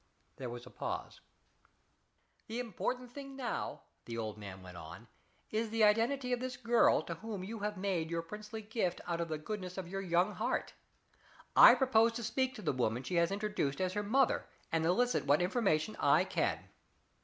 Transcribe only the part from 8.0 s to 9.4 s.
your princely gift, out of the